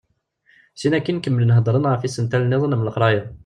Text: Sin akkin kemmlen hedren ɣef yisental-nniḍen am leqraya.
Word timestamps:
Sin 0.83 0.95
akkin 0.99 1.21
kemmlen 1.25 1.53
hedren 1.55 1.89
ɣef 1.91 2.01
yisental-nniḍen 2.03 2.75
am 2.75 2.85
leqraya. 2.87 3.23